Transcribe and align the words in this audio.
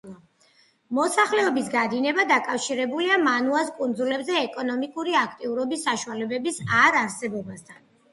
მოსახლეობის 0.99 1.67
გადინება 1.73 2.23
დაკავშირებულია 2.31 3.19
მანუას 3.25 3.69
კუნძულებზე 3.81 4.39
ეკონომიკური 4.45 5.13
აქტიურობის 5.21 5.85
საშუალებების 5.89 6.59
არ 6.79 6.99
არსებობასთან. 7.03 7.79